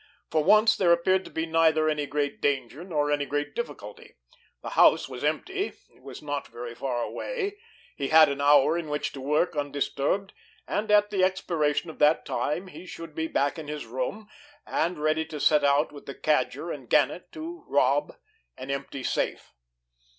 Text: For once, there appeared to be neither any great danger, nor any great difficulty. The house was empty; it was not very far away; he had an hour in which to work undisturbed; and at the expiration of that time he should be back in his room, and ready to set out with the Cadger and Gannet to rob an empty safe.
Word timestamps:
For 0.31 0.43
once, 0.43 0.75
there 0.75 0.91
appeared 0.91 1.23
to 1.25 1.29
be 1.29 1.45
neither 1.45 1.87
any 1.87 2.07
great 2.07 2.41
danger, 2.41 2.83
nor 2.83 3.11
any 3.11 3.27
great 3.27 3.53
difficulty. 3.53 4.15
The 4.63 4.71
house 4.71 5.07
was 5.07 5.23
empty; 5.23 5.73
it 5.93 6.01
was 6.01 6.23
not 6.23 6.47
very 6.47 6.73
far 6.73 7.03
away; 7.03 7.59
he 7.95 8.07
had 8.07 8.27
an 8.27 8.41
hour 8.41 8.75
in 8.75 8.89
which 8.89 9.11
to 9.11 9.21
work 9.21 9.55
undisturbed; 9.55 10.33
and 10.67 10.89
at 10.89 11.11
the 11.11 11.23
expiration 11.23 11.91
of 11.91 11.99
that 11.99 12.25
time 12.25 12.65
he 12.65 12.87
should 12.87 13.13
be 13.13 13.27
back 13.27 13.59
in 13.59 13.67
his 13.67 13.85
room, 13.85 14.27
and 14.65 14.97
ready 14.97 15.23
to 15.27 15.39
set 15.39 15.63
out 15.63 15.91
with 15.91 16.07
the 16.07 16.15
Cadger 16.15 16.71
and 16.73 16.89
Gannet 16.89 17.31
to 17.33 17.63
rob 17.67 18.15
an 18.57 18.71
empty 18.71 19.03
safe. 19.03 19.53